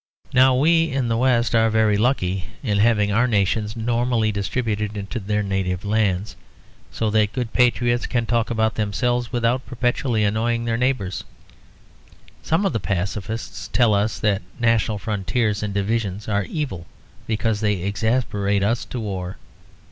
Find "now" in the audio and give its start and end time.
0.33-0.55